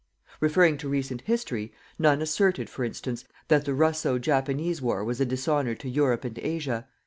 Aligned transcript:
Referring 0.39 0.79
to 0.79 0.89
recent 0.89 1.21
history, 1.25 1.71
none 1.99 2.23
asserted, 2.23 2.71
for 2.71 2.83
instance, 2.83 3.23
that 3.49 3.65
the 3.65 3.73
Russo 3.75 4.17
Japanese 4.17 4.81
war 4.81 5.03
was 5.03 5.21
a 5.21 5.27
dishonour 5.27 5.75
to 5.75 5.87
Europe 5.87 6.25
and 6.25 6.39
Asia. 6.39 6.87